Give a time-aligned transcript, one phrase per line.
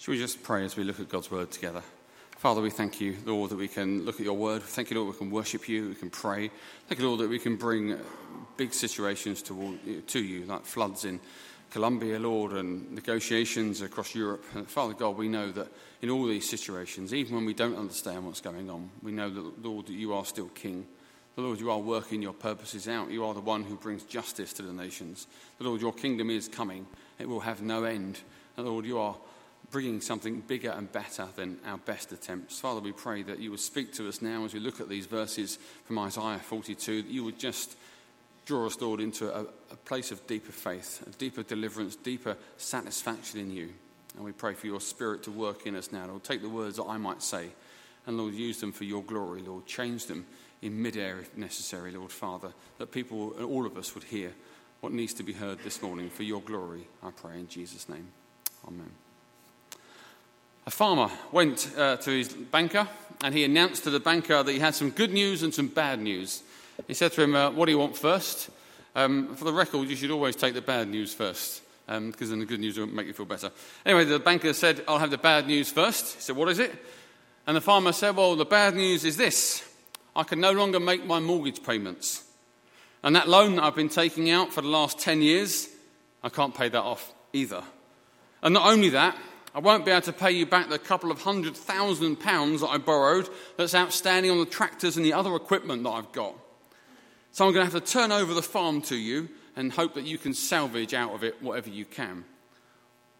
[0.00, 1.82] Shall we just pray as we look at God's word together?
[2.36, 4.62] Father, we thank you, Lord, that we can look at your word.
[4.62, 6.52] Thank you, Lord, we can worship you, we can pray.
[6.86, 7.98] Thank you, Lord, that we can bring
[8.56, 9.76] big situations to,
[10.06, 11.18] to you, like floods in
[11.72, 14.44] Colombia, Lord, and negotiations across Europe.
[14.68, 15.66] Father God, we know that
[16.00, 19.64] in all these situations, even when we don't understand what's going on, we know that,
[19.64, 20.86] Lord, that you are still King.
[21.34, 23.10] The Lord, you are working your purposes out.
[23.10, 25.26] You are the one who brings justice to the nations.
[25.58, 26.86] The Lord, your kingdom is coming.
[27.18, 28.20] It will have no end.
[28.56, 29.16] And Lord, you are
[29.70, 32.58] bringing something bigger and better than our best attempts.
[32.58, 35.06] Father, we pray that you would speak to us now as we look at these
[35.06, 37.76] verses from Isaiah 42, that you would just
[38.46, 43.40] draw us, Lord, into a, a place of deeper faith, a deeper deliverance, deeper satisfaction
[43.40, 43.68] in you.
[44.16, 46.06] And we pray for your spirit to work in us now.
[46.06, 47.50] Lord, take the words that I might say
[48.06, 49.42] and, Lord, use them for your glory.
[49.42, 50.26] Lord, change them
[50.62, 54.32] in midair if necessary, Lord Father, that people, and all of us, would hear
[54.80, 56.88] what needs to be heard this morning for your glory.
[57.02, 58.08] I pray in Jesus' name.
[58.66, 58.90] Amen.
[60.68, 62.86] A farmer went uh, to his banker
[63.24, 65.98] and he announced to the banker that he had some good news and some bad
[65.98, 66.42] news.
[66.86, 68.50] He said to him, uh, What do you want first?
[68.94, 72.40] Um, for the record, you should always take the bad news first, because um, then
[72.40, 73.50] the good news will make you feel better.
[73.86, 76.16] Anyway, the banker said, I'll have the bad news first.
[76.16, 76.74] He said, What is it?
[77.46, 79.66] And the farmer said, Well, the bad news is this
[80.14, 82.24] I can no longer make my mortgage payments.
[83.02, 85.66] And that loan that I've been taking out for the last 10 years,
[86.22, 87.62] I can't pay that off either.
[88.42, 89.16] And not only that,
[89.58, 92.68] I won't be able to pay you back the couple of hundred thousand pounds that
[92.68, 96.36] I borrowed that's outstanding on the tractors and the other equipment that I've got.
[97.32, 100.06] So I'm going to have to turn over the farm to you and hope that
[100.06, 102.24] you can salvage out of it whatever you can.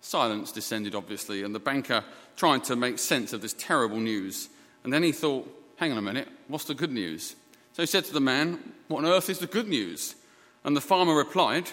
[0.01, 2.05] Silence descended, obviously, and the banker
[2.37, 4.49] tried to make sense of this terrible news.
[4.85, 7.35] And then he thought, hang on a minute, what's the good news?
[7.73, 10.15] So he said to the man, What on earth is the good news?
[10.63, 11.69] And the farmer replied,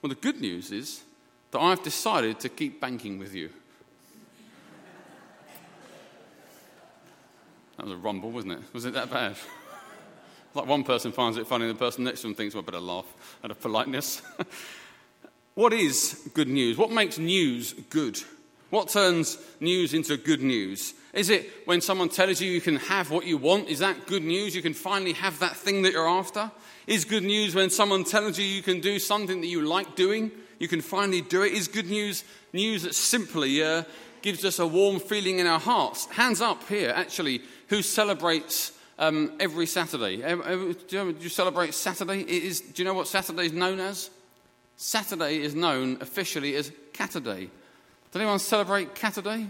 [0.00, 1.02] Well, the good news is
[1.50, 3.50] that I've decided to keep banking with you.
[7.76, 8.60] That was a rumble, wasn't it?
[8.72, 9.36] Was it that bad?
[10.54, 12.80] like one person finds it funny, the person next to them thinks, well, I better
[12.80, 13.06] laugh
[13.42, 14.22] out of politeness.
[15.54, 16.76] what is good news?
[16.76, 18.18] What makes news good?
[18.70, 20.94] What turns news into good news?
[21.12, 23.68] Is it when someone tells you you can have what you want?
[23.68, 24.56] Is that good news?
[24.56, 26.50] You can finally have that thing that you're after?
[26.86, 30.30] Is good news when someone tells you you can do something that you like doing?
[30.58, 31.52] You can finally do it?
[31.52, 33.84] Is good news news that simply uh,
[34.22, 36.06] gives us a warm feeling in our hearts?
[36.06, 40.18] Hands up here, actually, who celebrates um, every Saturday.
[40.18, 42.20] Do you, celebrate Saturday?
[42.20, 44.10] It is, do you know what Saturday is known as?
[44.76, 47.48] Saturday is known officially as Caturday.
[48.10, 49.46] Does anyone celebrate Caturday?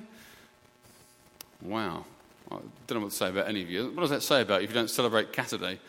[1.63, 2.05] Wow.
[2.49, 3.91] I don't know what to say about any of you.
[3.91, 5.81] What does that say about you if you don't celebrate Caturday?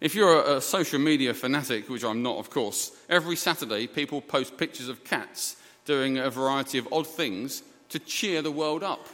[0.00, 4.56] If you're a social media fanatic, which I'm not, of course, every Saturday people post
[4.56, 9.08] pictures of cats doing a variety of odd things to cheer the world up.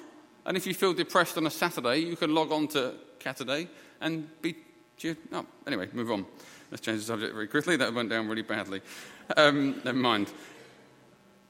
[0.47, 3.69] And if you feel depressed on a Saturday, you can log on to Caturday
[4.01, 4.55] and be
[4.97, 5.47] cheered up.
[5.67, 6.25] Anyway, move on.
[6.71, 7.77] Let's change the subject very quickly.
[7.77, 8.81] That went down really badly.
[9.37, 10.31] Um, never mind.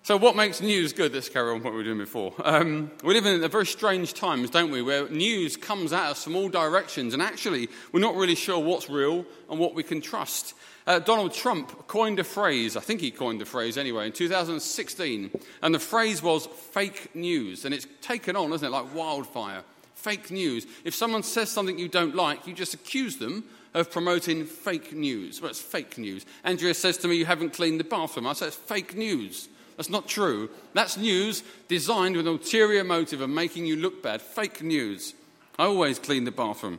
[0.02, 1.12] So, what makes news good?
[1.12, 2.32] Let's carry on what we were doing before.
[2.42, 6.36] Um, we live in very strange times, don't we, where news comes at us from
[6.36, 10.54] all directions, and actually, we're not really sure what's real and what we can trust.
[10.86, 15.30] Uh, Donald Trump coined a phrase, I think he coined the phrase anyway, in 2016,
[15.62, 17.64] and the phrase was fake news.
[17.64, 19.62] And it's taken on, isn't it, like wildfire.
[19.94, 20.66] Fake news.
[20.84, 23.44] If someone says something you don't like, you just accuse them
[23.74, 25.40] of promoting fake news.
[25.40, 26.24] Well, it's fake news.
[26.44, 28.26] Andrea says to me, You haven't cleaned the bathroom.
[28.26, 29.48] I say, It's fake news.
[29.76, 30.48] That's not true.
[30.72, 34.22] That's news designed with an ulterior motive of making you look bad.
[34.22, 35.14] Fake news.
[35.58, 36.78] I always clean the bathroom.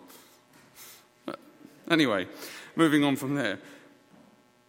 [1.90, 2.28] Anyway,
[2.75, 3.59] moving on from there.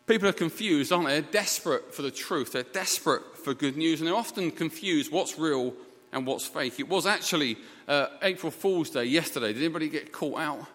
[0.08, 1.20] People are confused, aren't they?
[1.20, 2.52] They're desperate for the truth.
[2.52, 5.74] They're desperate for good news, and they're often confused what's real
[6.12, 6.80] and what's fake.
[6.80, 9.52] It was actually uh, April Fool's Day yesterday.
[9.52, 10.66] Did anybody get caught out?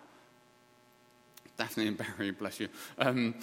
[1.58, 2.70] Daphne and Barry, bless you.
[3.00, 3.36] Um,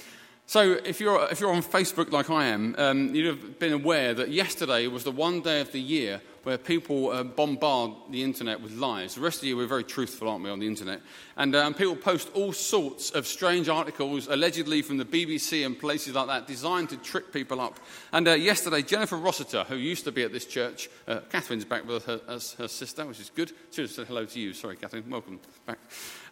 [0.50, 4.12] so, if you're, if you're on Facebook like I am, um, you'd have been aware
[4.15, 8.60] that yesterday was the one day of the year where people uh, bombard the internet
[8.60, 9.15] with lies.
[9.15, 11.03] The rest of the year, we're very truthful, aren't we, on the internet?
[11.36, 16.16] And um, people post all sorts of strange articles, allegedly from the BBC and places
[16.16, 17.78] like that, designed to trip people up.
[18.13, 21.86] And uh, yesterday, Jennifer Rossiter, who used to be at this church, uh, Catherine's back
[21.86, 23.53] with her as her sister, which is good.
[23.71, 24.53] She said hello to you.
[24.53, 25.09] Sorry, Catherine.
[25.09, 25.78] Welcome back.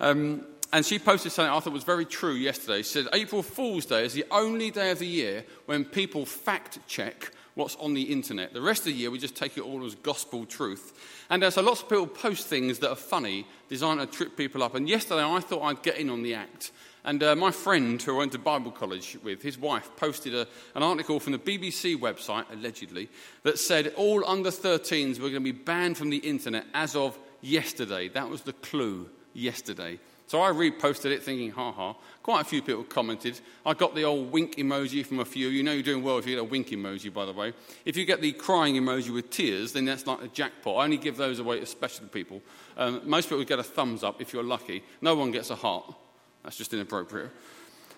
[0.00, 2.78] Um, and she posted something I thought was very true yesterday.
[2.78, 6.78] She said, April Fool's Day is the only day of the year when people fact
[6.86, 8.52] check what's on the internet.
[8.52, 11.24] The rest of the year, we just take it all as gospel truth.
[11.30, 14.62] And uh, so lots of people post things that are funny, designed to trip people
[14.62, 14.74] up.
[14.74, 16.70] And yesterday, I thought I'd get in on the act
[17.08, 20.46] And uh, my friend who I went to Bible college with, his wife, posted a,
[20.74, 23.08] an article from the BBC website, allegedly,
[23.44, 27.18] that said all under 13s were going to be banned from the internet as of
[27.40, 28.08] yesterday.
[28.08, 29.98] That was the clue, yesterday.
[30.28, 31.94] So I reposted it thinking, ha ha.
[32.22, 33.40] Quite a few people commented.
[33.64, 35.48] I got the old wink emoji from a few.
[35.48, 37.54] You know you're doing well if you get a wink emoji, by the way.
[37.86, 40.76] If you get the crying emoji with tears, then that's like a jackpot.
[40.76, 42.42] I only give those away to special people.
[42.76, 44.84] Um, most people get a thumbs up if you're lucky.
[45.00, 45.94] No one gets a heart.
[46.44, 47.30] That's just inappropriate.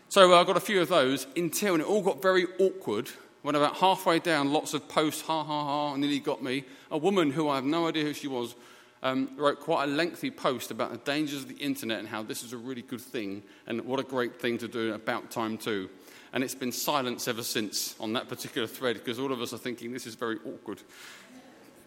[0.08, 3.10] So uh, I got a few of those until, and it all got very awkward
[3.42, 6.64] when about halfway down, lots of posts, ha ha ha, nearly got me.
[6.92, 8.54] A woman who I have no idea who she was
[9.02, 12.42] um, wrote quite a lengthy post about the dangers of the internet and how this
[12.42, 15.88] is a really good thing and what a great thing to do about time too.
[16.32, 19.58] And it's been silence ever since on that particular thread because all of us are
[19.58, 20.80] thinking this is very awkward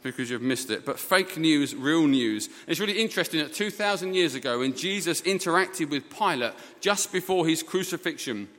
[0.01, 0.85] because you've missed it.
[0.85, 2.49] But fake news, real news.
[2.67, 7.63] It's really interesting that 2,000 years ago, when Jesus interacted with Pilate just before his
[7.63, 8.49] crucifixion,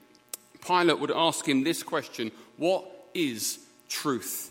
[0.67, 3.59] Pilate would ask him this question What is
[3.89, 4.51] truth?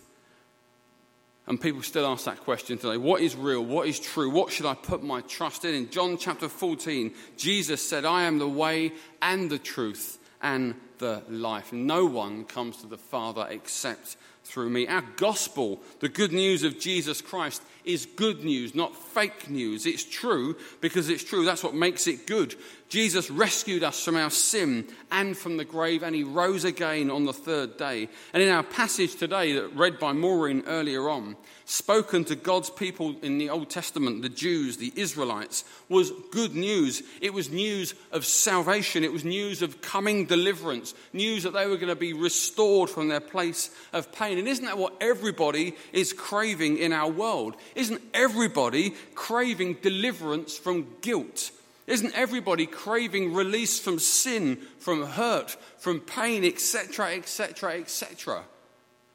[1.45, 2.97] And people still ask that question today.
[2.97, 3.65] What is real?
[3.65, 4.29] What is true?
[4.29, 5.75] What should I put my trust in?
[5.75, 11.21] In John chapter 14, Jesus said, I am the way and the truth and the
[11.29, 11.73] life.
[11.73, 14.15] No one comes to the Father except
[14.45, 14.87] through me.
[14.87, 19.85] Our gospel, the good news of Jesus Christ, is good news, not fake news.
[19.85, 21.43] It's true because it's true.
[21.43, 22.55] That's what makes it good.
[22.87, 27.25] Jesus rescued us from our sin and from the grave, and he rose again on
[27.25, 28.07] the third day.
[28.33, 31.35] And in our passage today, that read by Maureen earlier on,
[31.65, 37.01] spoken to God's people in the Old Testament, the Jews, the Israelites, was good news.
[37.21, 41.77] It was news of salvation, it was news of coming deliverance, news that they were
[41.77, 44.37] going to be restored from their place of pain.
[44.37, 47.55] And isn't that what everybody is craving in our world?
[47.75, 51.51] Isn't everybody craving deliverance from guilt?
[51.85, 58.43] Isn't everybody craving release from sin, from hurt, from pain, etc., etc., etc.?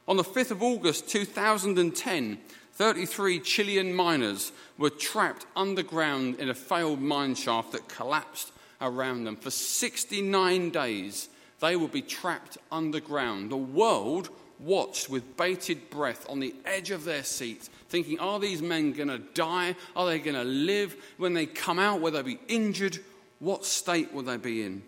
[0.06, 2.38] On the 5th of August 2010,
[2.74, 9.36] 33 Chilean miners were trapped underground in a failed mine shaft that collapsed around them.
[9.36, 11.28] For 69 days,
[11.60, 13.50] they would be trapped underground.
[13.50, 18.62] The world watched with bated breath on the edge of their seats, thinking, Are these
[18.62, 19.76] men going to die?
[19.94, 20.96] Are they going to live?
[21.16, 22.98] When they come out, will they be injured?
[23.38, 24.82] What state will they be in?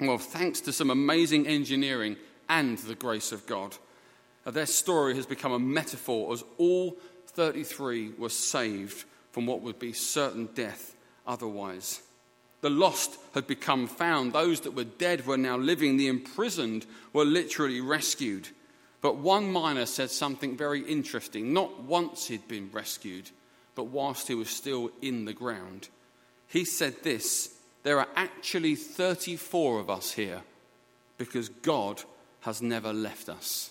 [0.00, 2.16] Well, thanks to some amazing engineering
[2.48, 3.76] and the grace of God,
[4.46, 6.96] uh, their story has become a metaphor as all
[7.26, 10.96] 33 were saved from what would be certain death
[11.26, 12.02] otherwise.
[12.60, 14.32] The lost had become found.
[14.32, 15.96] Those that were dead were now living.
[15.96, 18.48] The imprisoned were literally rescued.
[19.00, 21.52] But one miner said something very interesting.
[21.52, 23.30] Not once he'd been rescued,
[23.76, 25.88] but whilst he was still in the ground.
[26.48, 30.42] He said this There are actually 34 of us here
[31.16, 32.02] because God
[32.40, 33.70] has never left us.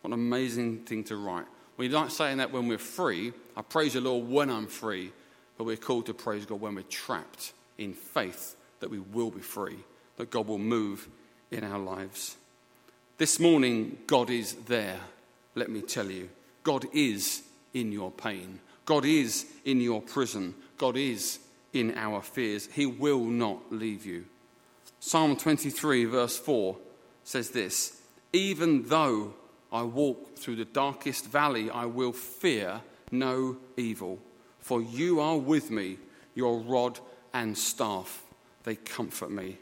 [0.00, 1.46] What an amazing thing to write.
[1.76, 3.32] We like saying that when we're free.
[3.56, 5.12] I praise the Lord when I'm free,
[5.56, 9.40] but we're called to praise God when we're trapped in faith that we will be
[9.40, 9.78] free,
[10.16, 11.08] that God will move
[11.50, 12.36] in our lives.
[13.18, 15.00] This morning, God is there,
[15.54, 16.28] let me tell you.
[16.62, 17.42] God is
[17.74, 18.60] in your pain.
[18.84, 20.54] God is in your prison.
[20.78, 21.38] God is
[21.72, 22.68] in our fears.
[22.72, 24.26] He will not leave you.
[25.00, 26.76] Psalm 23, verse 4
[27.24, 28.00] says this
[28.32, 29.34] Even though
[29.72, 32.80] I walk through the darkest valley, I will fear
[33.10, 34.18] no evil,
[34.58, 35.98] for you are with me,
[36.34, 36.98] your rod
[37.42, 38.22] and staff,
[38.64, 39.58] they comfort me.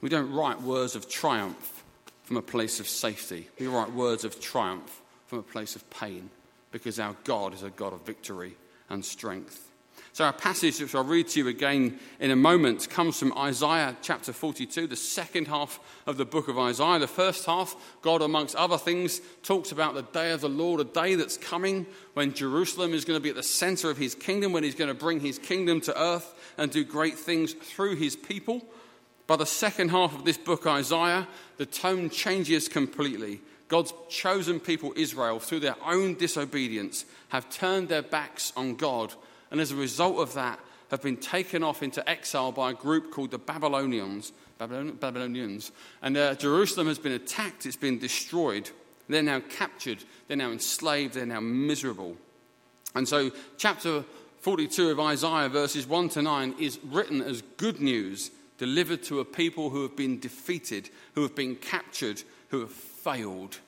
[0.00, 1.82] We don't write words of triumph
[2.22, 3.48] from a place of safety.
[3.58, 6.30] We write words of triumph from a place of pain
[6.70, 8.54] because our God is a God of victory
[8.88, 9.70] and strength.
[10.18, 13.96] So, our passage, which I'll read to you again in a moment, comes from Isaiah
[14.02, 16.98] chapter 42, the second half of the book of Isaiah.
[16.98, 20.84] The first half, God, amongst other things, talks about the day of the Lord, a
[20.84, 24.50] day that's coming when Jerusalem is going to be at the center of his kingdom,
[24.50, 28.16] when he's going to bring his kingdom to earth and do great things through his
[28.16, 28.66] people.
[29.28, 33.40] By the second half of this book, Isaiah, the tone changes completely.
[33.68, 39.14] God's chosen people, Israel, through their own disobedience, have turned their backs on God
[39.50, 43.12] and as a result of that, have been taken off into exile by a group
[43.12, 44.32] called the Babylonians.
[44.58, 45.70] Babylonians.
[46.02, 48.70] And uh, Jerusalem has been attacked, it's been destroyed.
[49.08, 52.16] They're now captured, they're now enslaved, they're now miserable.
[52.94, 54.04] And so, chapter
[54.40, 59.24] 42 of Isaiah, verses 1 to 9, is written as good news delivered to a
[59.24, 63.58] people who have been defeated, who have been captured, who have failed,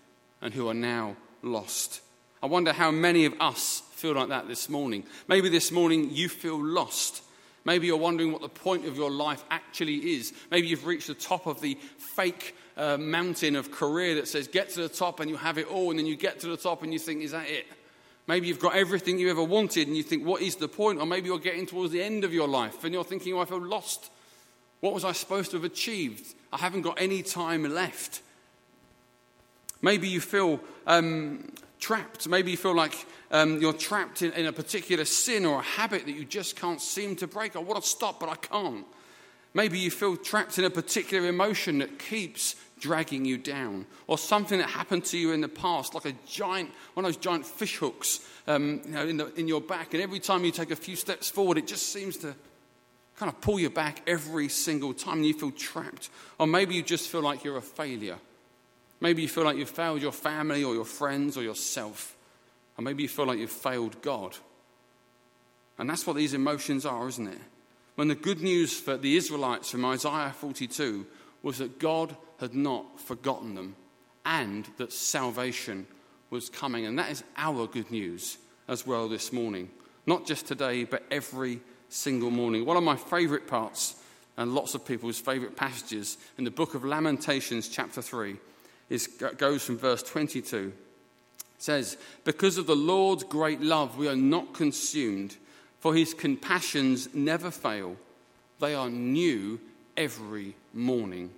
[0.43, 2.01] and who are now lost.
[2.43, 5.05] I wonder how many of us feel like that this morning.
[5.29, 7.23] Maybe this morning you feel lost.
[7.67, 10.33] Maybe you're wondering what the point of your life actually is.
[10.51, 14.71] Maybe you've reached the top of the fake uh, mountain of career that says get
[14.71, 16.83] to the top and you have it all, and then you get to the top
[16.83, 17.67] and you think, is that it?
[18.27, 20.99] Maybe you've got everything you ever wanted and you think, what is the point?
[20.99, 23.45] Or maybe you're getting towards the end of your life and you're thinking, oh, I
[23.45, 24.11] feel lost.
[24.81, 26.35] What was I supposed to have achieved?
[26.53, 28.23] I haven't got any time left.
[29.83, 32.29] Maybe you feel um, trapped.
[32.29, 36.05] Maybe you feel like um, you're trapped in, in, a particular sin or a habit
[36.05, 37.57] that you just can't seem to break.
[37.57, 38.87] I want to stop, but I can't.
[39.55, 44.59] Maybe you feel trapped in a particular emotion that keeps dragging you down, or something
[44.59, 47.77] that happened to you in the past, like a giant, one of those giant fish
[47.77, 49.93] hooks um, you know, in, the, in your back.
[49.93, 52.35] And every time you take a few steps forward, it just seems to
[53.17, 56.09] kind of pull you back every single time and you feel trapped.
[56.39, 58.17] Or maybe you just feel like you're a failure.
[59.01, 62.17] Maybe you feel like you've failed your family or your friends or yourself.
[62.77, 64.37] Or maybe you feel like you've failed God.
[65.79, 67.39] And that's what these emotions are, isn't it?
[67.95, 71.07] When the good news for the Israelites from Isaiah 42
[71.43, 73.77] was that God had not forgotten them
[74.25, 75.87] and that salvation
[76.29, 76.87] was coming.
[76.87, 78.39] And that is our good news
[78.69, 79.71] as well this morning.
[80.07, 82.65] Not just today, but every single morning.
[82.65, 83.97] One of my favorite parts,
[84.37, 88.37] and lots of people's favorite passages, in the book of Lamentations, chapter 3,
[88.91, 90.73] is, goes from verse 22.
[91.39, 95.37] It says, Because of the Lord's great love, we are not consumed,
[95.79, 97.97] for his compassions never fail.
[98.59, 99.61] They are new
[99.97, 101.31] every morning.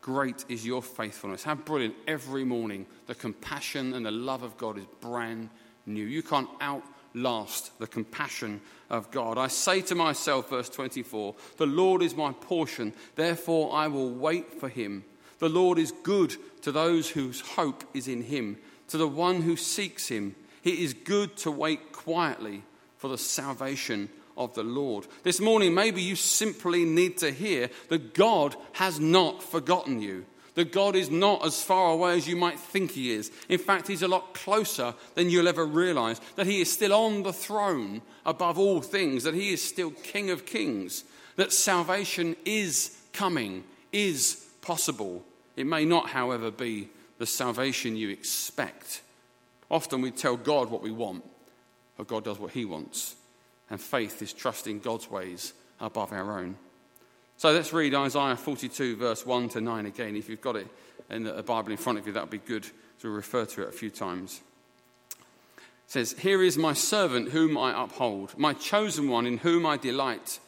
[0.00, 1.44] Great is your faithfulness.
[1.44, 1.94] How brilliant.
[2.06, 5.50] Every morning, the compassion and the love of God is brand
[5.86, 6.04] new.
[6.04, 9.36] You can't outlast the compassion of God.
[9.36, 14.54] I say to myself, verse 24, The Lord is my portion, therefore I will wait
[14.58, 15.04] for him.
[15.38, 19.56] The Lord is good to those whose hope is in him, to the one who
[19.56, 20.34] seeks him.
[20.64, 22.62] It is good to wait quietly
[22.96, 25.06] for the salvation of the Lord.
[25.22, 30.24] This morning, maybe you simply need to hear that God has not forgotten you.
[30.54, 33.30] That God is not as far away as you might think He is.
[33.48, 36.20] In fact, He's a lot closer than you'll ever realize.
[36.34, 39.22] That He is still on the throne above all things.
[39.22, 41.04] That He is still King of kings.
[41.36, 45.24] That salvation is coming, is possible.
[45.56, 49.02] It may not, however, be the salvation you expect.
[49.68, 51.24] Often we tell God what we want,
[51.96, 53.16] but God does what He wants
[53.70, 56.56] and faith is trusting God's ways above our own.
[57.36, 60.16] So let's read Isaiah 42, verse 1 to 9 again.
[60.16, 60.66] If you've got it
[61.10, 62.66] in the Bible in front of you, that would be good
[63.00, 64.40] to refer to it a few times.
[65.16, 69.76] It says, Here is my servant whom I uphold, my chosen one in whom I
[69.76, 70.40] delight.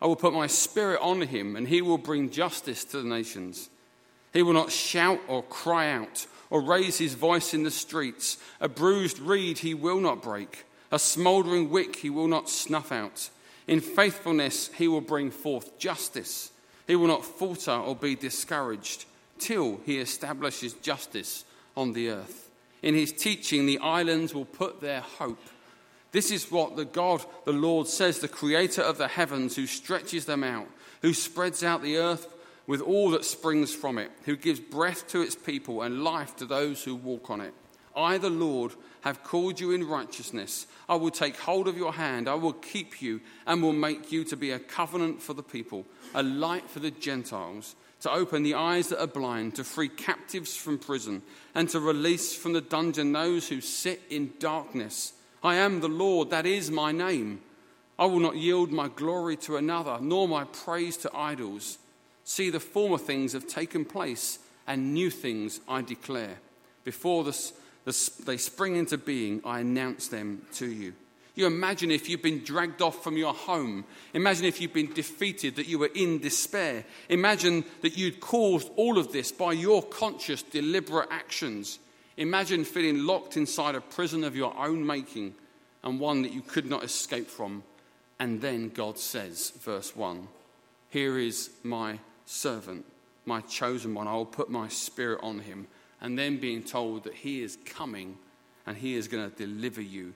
[0.00, 3.68] I will put my spirit on him, and he will bring justice to the nations.
[4.32, 8.38] He will not shout or cry out or raise his voice in the streets.
[8.60, 13.30] A bruised reed he will not break a smouldering wick he will not snuff out.
[13.66, 16.50] In faithfulness he will bring forth justice.
[16.86, 19.04] He will not falter or be discouraged
[19.38, 21.44] till he establishes justice
[21.76, 22.50] on the earth.
[22.82, 25.42] In his teaching, the islands will put their hope.
[26.12, 30.24] This is what the God, the Lord, says, the creator of the heavens, who stretches
[30.24, 30.66] them out,
[31.02, 32.26] who spreads out the earth
[32.66, 36.46] with all that springs from it, who gives breath to its people and life to
[36.46, 37.54] those who walk on it.
[37.96, 40.66] I, the Lord, have called you in righteousness.
[40.88, 42.28] I will take hold of your hand.
[42.28, 45.86] I will keep you and will make you to be a covenant for the people,
[46.14, 50.56] a light for the Gentiles, to open the eyes that are blind, to free captives
[50.56, 51.22] from prison,
[51.54, 55.12] and to release from the dungeon those who sit in darkness.
[55.42, 57.40] I am the Lord, that is my name.
[57.98, 61.78] I will not yield my glory to another, nor my praise to idols.
[62.24, 66.38] See, the former things have taken place, and new things I declare.
[66.84, 67.52] Before this,
[68.24, 70.94] they spring into being, I announce them to you.
[71.34, 73.84] You imagine if you've been dragged off from your home.
[74.14, 76.84] Imagine if you've been defeated, that you were in despair.
[77.08, 81.78] Imagine that you'd caused all of this by your conscious, deliberate actions.
[82.20, 85.34] Imagine feeling locked inside a prison of your own making
[85.82, 87.62] and one that you could not escape from.
[88.18, 90.28] And then God says, verse 1
[90.90, 92.84] Here is my servant,
[93.24, 94.06] my chosen one.
[94.06, 95.66] I will put my spirit on him
[96.02, 98.18] and then being told that he is coming
[98.66, 100.12] and he is going to deliver you.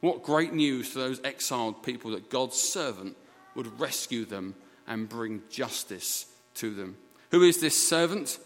[0.00, 3.16] What great news to those exiled people that God's servant
[3.54, 4.56] would rescue them
[4.86, 6.98] and bring justice to them.
[7.30, 8.38] Who is this servant?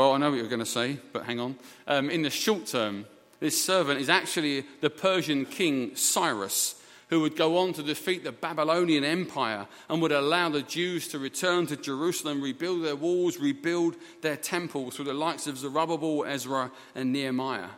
[0.00, 1.56] Well, I know what you're going to say, but hang on.
[1.86, 3.04] Um, in the short term,
[3.38, 8.32] this servant is actually the Persian king Cyrus who would go on to defeat the
[8.32, 13.94] Babylonian Empire and would allow the Jews to return to Jerusalem, rebuild their walls, rebuild
[14.22, 17.68] their temples through the likes of Zerubbabel, Ezra, and Nehemiah.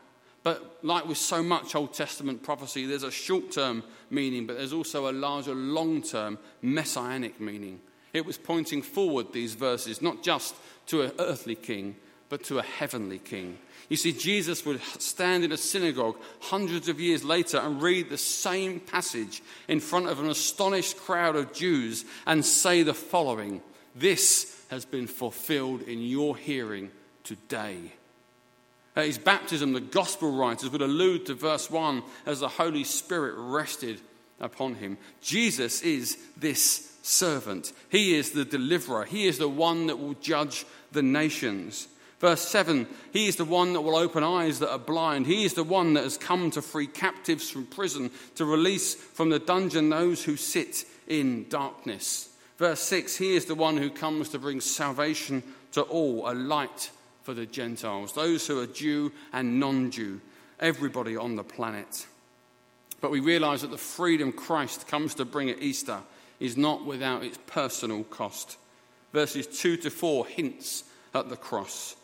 [0.45, 4.73] But like with so much Old Testament prophecy, there's a short term meaning, but there's
[4.73, 7.81] also a larger long term messianic meaning.
[8.13, 10.55] It was pointing forward, these verses, not just
[10.87, 11.97] to an earthly king,
[12.33, 13.59] but to a heavenly king.
[13.91, 18.17] You see, Jesus would stand in a synagogue hundreds of years later and read the
[18.17, 23.61] same passage in front of an astonished crowd of Jews and say the following
[23.95, 26.91] This has been fulfilled in your hearing
[27.23, 27.93] today.
[28.97, 33.35] At his baptism, the gospel writers would allude to verse 1 as the Holy Spirit
[33.37, 34.01] rested
[34.41, 34.97] upon him.
[35.21, 40.65] Jesus is this servant, he is the deliverer, he is the one that will judge
[40.93, 41.89] the nations.
[42.23, 45.27] Verse 7 He is the one that will open eyes that are blind.
[45.27, 49.29] He is the one that has come to free captives from prison, to release from
[49.29, 52.31] the dungeon those who sit in darkness.
[52.59, 56.91] Verse 6 He is the one who comes to bring salvation to all, a light
[57.25, 60.21] for the Gentiles, those who are Jew and non Jew,
[60.61, 62.07] everybody on the planet.
[63.01, 65.99] But we realize that the freedom Christ comes to bring at Easter
[66.39, 68.59] is not without its personal cost.
[69.13, 71.97] Verses 2 to 4 hints at the cross.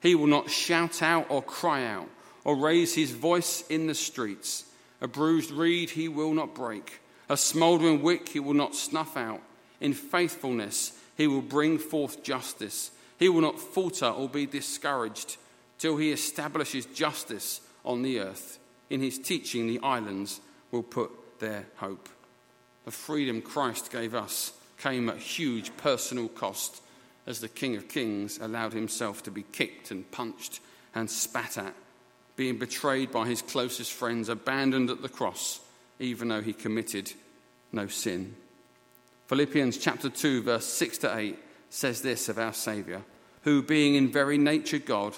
[0.00, 2.08] He will not shout out or cry out
[2.44, 4.64] or raise his voice in the streets.
[5.00, 7.00] A bruised reed he will not break.
[7.28, 9.42] A smouldering wick he will not snuff out.
[9.80, 12.90] In faithfulness he will bring forth justice.
[13.18, 15.36] He will not falter or be discouraged
[15.78, 18.58] till he establishes justice on the earth.
[18.90, 20.40] In his teaching, the islands
[20.70, 22.08] will put their hope.
[22.84, 26.80] The freedom Christ gave us came at huge personal cost
[27.28, 30.60] as the King of Kings allowed himself to be kicked and punched
[30.94, 31.74] and spat at,
[32.36, 35.60] being betrayed by his closest friends, abandoned at the cross,
[35.98, 37.12] even though he committed
[37.70, 38.34] no sin.
[39.26, 43.02] Philippians chapter 2, verse 6 to 8 says this of our Saviour,
[43.42, 45.14] who, being in very nature God,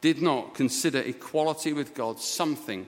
[0.00, 2.86] did not consider equality with God something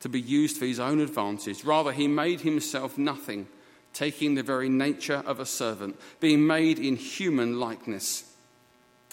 [0.00, 1.64] to be used for his own advantage.
[1.64, 3.46] Rather, he made himself nothing
[3.92, 8.24] taking the very nature of a servant, being made in human likeness,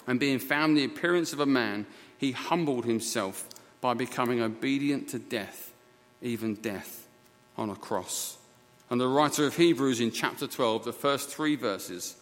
[0.06, 3.48] and being found in the appearance of a man, he humbled himself
[3.80, 5.72] by becoming obedient to death,
[6.22, 7.06] even death
[7.56, 8.38] on a cross.
[8.90, 12.16] And the writer of Hebrews in chapter 12, the first three verses,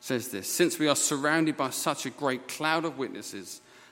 [0.00, 3.60] says this Since we are surrounded by such a great cloud of witnesses,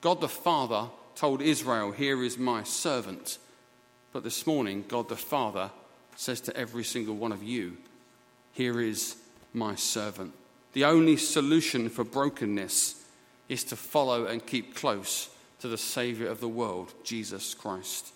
[0.00, 3.38] God the Father told Israel, Here is my servant.
[4.12, 5.70] But this morning, God the Father
[6.16, 7.76] says to every single one of you,
[8.52, 9.16] Here is
[9.52, 10.32] my servant.
[10.72, 13.04] The only solution for brokenness
[13.48, 18.12] is to follow and keep close to the Saviour of the world, Jesus Christ.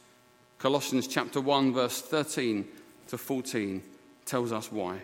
[0.58, 2.66] Colossians chapter 1, verse 13
[3.08, 3.82] to 14
[4.24, 4.94] tells us why.
[4.94, 5.02] It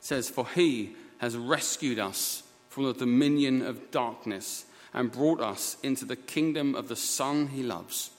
[0.00, 6.06] says, For he has rescued us from the dominion of darkness and brought us into
[6.06, 8.10] the kingdom of the Son he loves,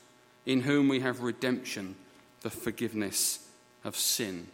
[0.46, 1.96] in whom we have redemption,
[2.42, 3.50] the forgiveness
[3.84, 4.46] of sin.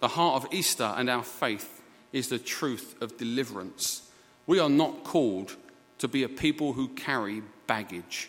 [0.00, 1.80] The heart of Easter and our faith
[2.12, 4.02] is the truth of deliverance.
[4.46, 5.56] We are not called
[5.96, 8.28] to be a people who carry baggage.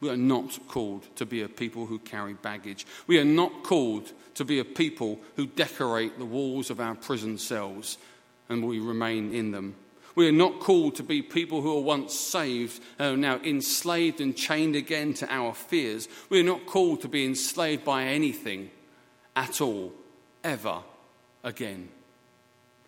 [0.00, 2.86] We are not called to be a people who carry baggage.
[3.08, 7.36] We are not called to be a people who decorate the walls of our prison
[7.36, 7.98] cells
[8.52, 9.74] and we remain in them.
[10.14, 14.20] We are not called to be people who are once saved and are now enslaved
[14.20, 16.06] and chained again to our fears.
[16.28, 18.70] We are not called to be enslaved by anything
[19.34, 19.92] at all,
[20.44, 20.82] ever
[21.42, 21.88] again.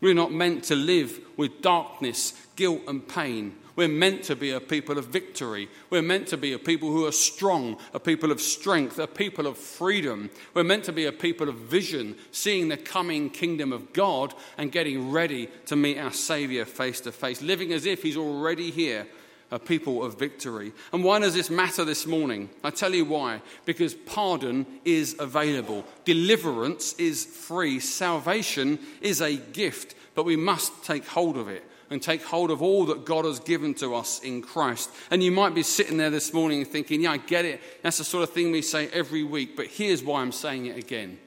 [0.05, 3.57] We're not meant to live with darkness, guilt, and pain.
[3.75, 5.71] We're meant to be a people of victory.
[5.89, 9.47] We're meant to be a people who are strong, a people of strength, a people
[9.47, 10.29] of freedom.
[10.53, 14.71] We're meant to be a people of vision, seeing the coming kingdom of God and
[14.71, 19.07] getting ready to meet our Savior face to face, living as if He's already here
[19.51, 20.73] a people of victory.
[20.93, 22.51] And why does this matter this morning?
[22.63, 23.41] I tell you why.
[23.65, 31.07] Because pardon is available, deliverance is free, salvation is a gift, but we must take
[31.07, 34.43] hold of it and take hold of all that God has given to us in
[34.43, 34.91] Christ.
[35.11, 37.61] And you might be sitting there this morning thinking, yeah, I get it.
[37.83, 40.77] That's the sort of thing we say every week, but here's why I'm saying it
[40.77, 41.19] again.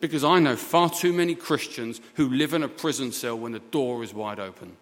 [0.00, 3.58] Because I know far too many Christians who live in a prison cell when the
[3.58, 4.76] door is wide open.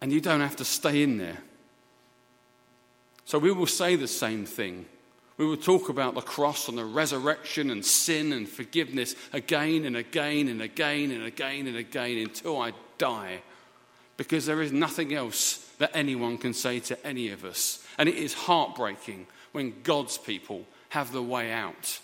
[0.00, 1.38] And you don't have to stay in there.
[3.24, 4.86] So we will say the same thing.
[5.36, 9.96] We will talk about the cross and the resurrection and sin and forgiveness again and
[9.96, 13.40] again and again and again and again until I die.
[14.16, 17.84] Because there is nothing else that anyone can say to any of us.
[17.98, 21.98] And it is heartbreaking when God's people have the way out,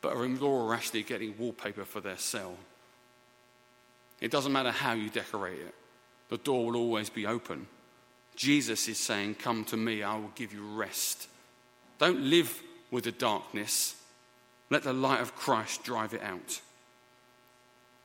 [0.00, 2.56] but are in law rashly getting wallpaper for their cell.
[4.20, 5.74] It doesn't matter how you decorate it,
[6.28, 7.66] the door will always be open.
[8.34, 11.28] Jesus is saying, Come to me, I will give you rest.
[11.98, 13.96] Don't live with the darkness.
[14.70, 16.60] Let the light of Christ drive it out.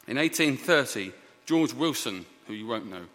[0.07, 1.11] In 1830,
[1.45, 3.05] George Wilson, who you won't know,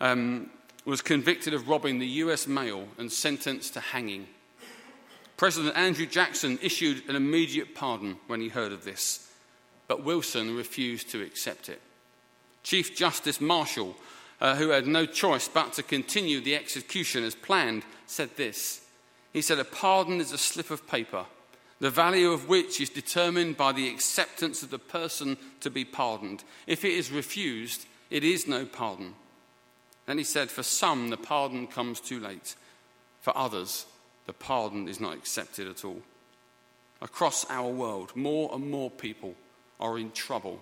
[0.00, 0.50] um,
[0.84, 4.26] was convicted of robbing the US mail and sentenced to hanging.
[5.36, 9.30] President Andrew Jackson issued an immediate pardon when he heard of this,
[9.88, 11.80] but Wilson refused to accept it.
[12.62, 13.96] Chief Justice Marshall,
[14.40, 18.80] uh, who had no choice but to continue the execution as planned, said this
[19.32, 21.26] he said, A pardon is a slip of paper,
[21.78, 26.44] the value of which is determined by the acceptance of the person to be pardoned.
[26.66, 29.14] If it is refused, it is no pardon.
[30.06, 32.56] Then he said, For some, the pardon comes too late.
[33.22, 33.86] For others,
[34.26, 36.02] the pardon is not accepted at all.
[37.00, 39.34] Across our world, more and more people
[39.78, 40.60] are in trouble,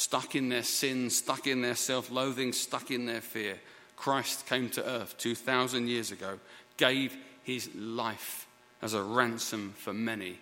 [0.00, 3.58] stuck in their sin, stuck in their self loathing, stuck in their fear.
[3.96, 6.38] Christ came to earth 2,000 years ago,
[6.78, 8.46] gave his life
[8.80, 10.38] as a ransom for many.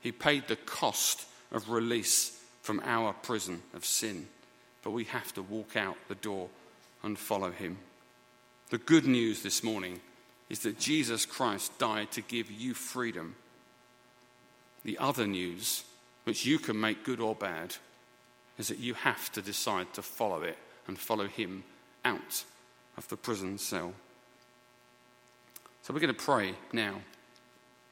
[0.00, 4.28] He paid the cost of release from our prison of sin.
[4.82, 6.50] But we have to walk out the door
[7.02, 7.78] and follow him.
[8.68, 10.00] The good news this morning
[10.50, 13.36] is that Jesus Christ died to give you freedom.
[14.84, 15.84] The other news,
[16.24, 17.76] which you can make good or bad,
[18.58, 21.64] is that you have to decide to follow it and follow him
[22.04, 22.44] out
[22.96, 23.92] of the prison cell.
[25.82, 26.94] So we're going to pray now.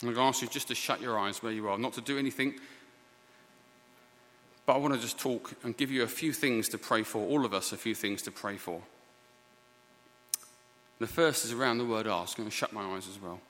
[0.03, 2.01] I'm going to ask you just to shut your eyes where you are, not to
[2.01, 2.55] do anything.
[4.67, 7.19] But I want to just talk and give you a few things to pray for,
[7.19, 8.81] all of us a few things to pray for.
[11.01, 12.39] The first is around the word ask.
[12.39, 13.41] I'm going to shut my eyes as well.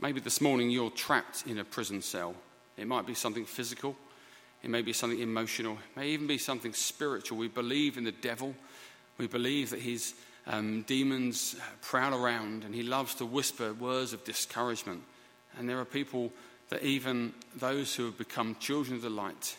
[0.00, 2.34] Maybe this morning you're trapped in a prison cell.
[2.76, 3.96] It might be something physical,
[4.62, 7.38] it may be something emotional, it may even be something spiritual.
[7.38, 8.54] We believe in the devil,
[9.18, 10.14] we believe that his
[10.46, 15.02] um, demons prowl around and he loves to whisper words of discouragement.
[15.58, 16.32] And there are people
[16.68, 19.56] that even those who have become children of the light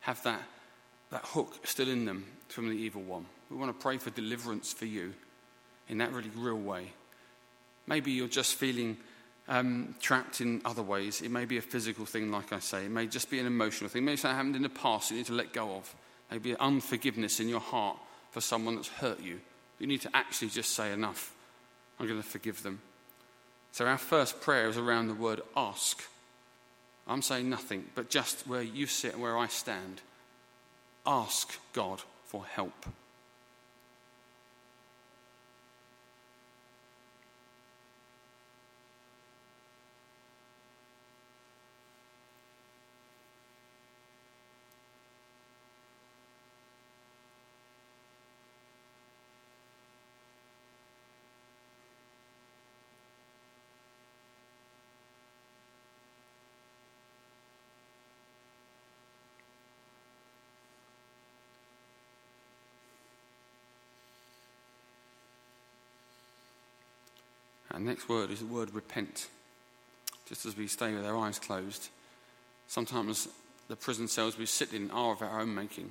[0.00, 0.42] have that,
[1.10, 3.26] that hook still in them from the evil one.
[3.50, 5.14] We want to pray for deliverance for you
[5.88, 6.92] in that really real way.
[7.86, 8.96] Maybe you're just feeling
[9.48, 11.20] um, trapped in other ways.
[11.20, 12.86] It may be a physical thing, like I say.
[12.86, 14.04] It may just be an emotional thing.
[14.04, 15.94] Maybe something happened in the past you need to let go of.
[16.30, 17.98] Maybe unforgiveness in your heart
[18.30, 19.40] for someone that's hurt you.
[19.78, 21.32] You need to actually just say, Enough.
[21.98, 22.80] I'm going to forgive them.
[23.70, 26.02] So, our first prayer is around the word ask.
[27.06, 30.00] I'm saying nothing, but just where you sit and where I stand.
[31.06, 32.86] Ask God for help.
[67.74, 69.28] And next word is the word repent.
[70.28, 71.88] Just as we stay with our eyes closed,
[72.68, 73.28] sometimes
[73.68, 75.90] the prison cells we sit in are of our own making.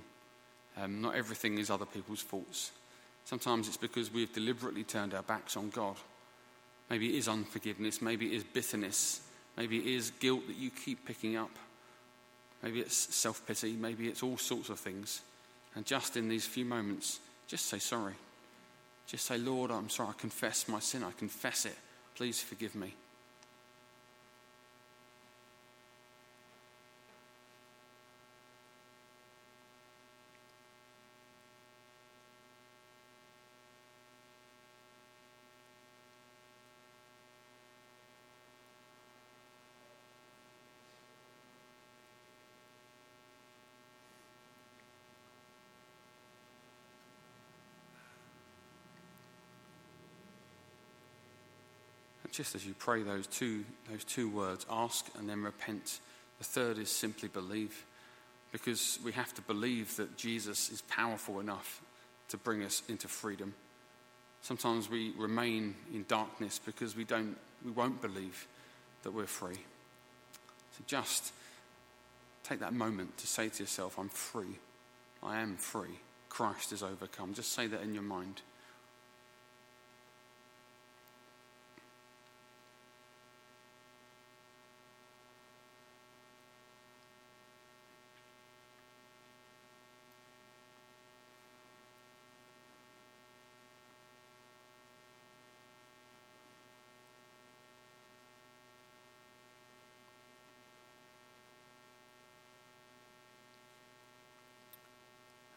[0.81, 2.71] Um, not everything is other people's faults.
[3.25, 5.97] Sometimes it's because we've deliberately turned our backs on God.
[6.89, 8.01] Maybe it is unforgiveness.
[8.01, 9.21] Maybe it is bitterness.
[9.57, 11.51] Maybe it is guilt that you keep picking up.
[12.61, 13.73] Maybe it's self pity.
[13.73, 15.21] Maybe it's all sorts of things.
[15.75, 18.13] And just in these few moments, just say sorry.
[19.07, 21.75] Just say, Lord, I'm sorry, I confess my sin, I confess it.
[22.15, 22.93] Please forgive me.
[52.33, 55.99] Just as you pray those two, those two words, ask and then repent,
[56.39, 57.85] the third is simply believe.
[58.51, 61.81] Because we have to believe that Jesus is powerful enough
[62.29, 63.53] to bring us into freedom.
[64.41, 68.47] Sometimes we remain in darkness because we, don't, we won't believe
[69.03, 69.55] that we're free.
[69.55, 71.31] So just
[72.43, 74.59] take that moment to say to yourself, I'm free.
[75.21, 75.99] I am free.
[76.29, 77.33] Christ is overcome.
[77.33, 78.41] Just say that in your mind.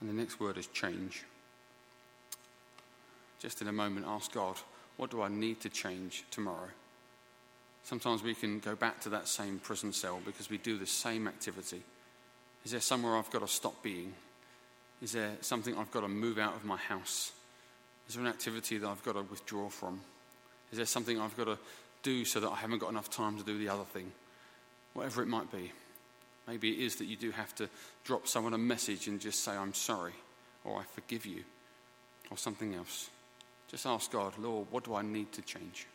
[0.06, 1.24] And the next word is change.
[3.40, 4.56] Just in a moment, ask God,
[4.98, 6.68] what do I need to change tomorrow?
[7.82, 11.26] Sometimes we can go back to that same prison cell because we do the same
[11.26, 11.82] activity.
[12.64, 14.14] Is there somewhere I've got to stop being?
[15.02, 17.32] Is there something I've got to move out of my house?
[18.08, 20.00] Is there an activity that I've got to withdraw from?
[20.70, 21.58] Is there something I've got to
[22.04, 24.12] do so that I haven't got enough time to do the other thing?
[24.94, 25.72] Whatever it might be.
[26.46, 27.68] Maybe it is that you do have to
[28.04, 30.12] drop someone a message and just say, I'm sorry,
[30.64, 31.42] or I forgive you,
[32.30, 33.10] or something else.
[33.68, 35.86] Just ask God, Lord, what do I need to change?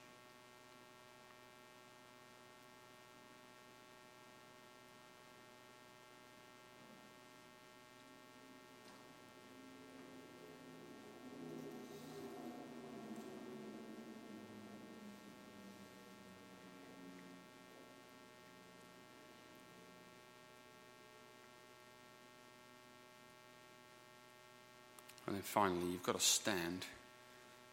[25.42, 26.86] And finally, you've got to stand.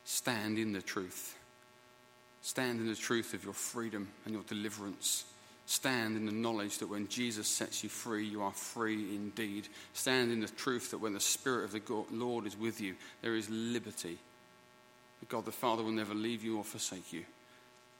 [0.02, 1.37] Stand in the truth.
[2.40, 5.26] Stand in the truth of your freedom and your deliverance.
[5.66, 9.68] Stand in the knowledge that when Jesus sets you free, you are free indeed.
[9.92, 13.37] Stand in the truth that when the Spirit of the Lord is with you, there
[13.37, 14.16] is liberty.
[15.20, 17.24] That God the Father will never leave you or forsake you.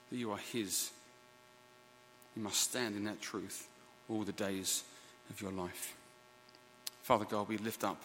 [0.09, 0.93] That you are His.
[2.35, 3.69] You must stand in that truth
[4.09, 4.83] all the days
[5.29, 5.95] of your life.
[7.03, 8.01] Father God, we lift up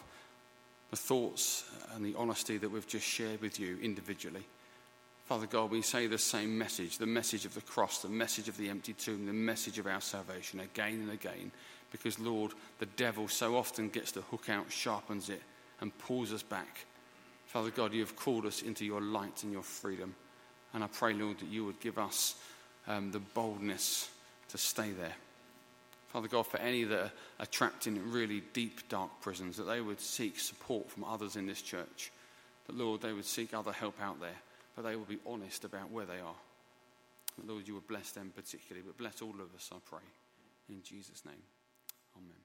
[0.94, 1.64] the thoughts
[1.96, 4.46] and the honesty that we've just shared with you individually.
[5.26, 8.58] Father God, we say the same message the message of the cross, the message of
[8.58, 11.52] the empty tomb, the message of our salvation again and again.
[11.92, 15.42] Because, Lord, the devil so often gets the hook out, sharpens it,
[15.82, 16.86] and pulls us back.
[17.48, 20.14] Father God, you have called us into your light and your freedom.
[20.76, 22.36] And I pray, Lord, that you would give us
[22.88, 24.12] um, the boldness
[24.50, 25.16] to stay there.
[26.14, 30.00] Father God, for any that are trapped in really deep, dark prisons, that they would
[30.00, 32.12] seek support from others in this church.
[32.68, 34.38] That, Lord, they would seek other help out there,
[34.76, 36.36] but they will be honest about where they are.
[37.38, 40.06] That, Lord, you would bless them particularly, but bless all of us, I pray.
[40.70, 41.42] In Jesus' name,
[42.16, 42.43] amen.